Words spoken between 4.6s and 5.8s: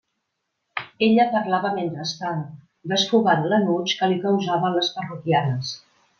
les parroquianes.